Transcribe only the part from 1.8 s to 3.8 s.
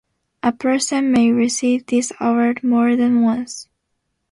this award more than once.